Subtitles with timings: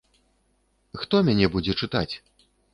[1.03, 2.11] Хто мяне будзе чытаць?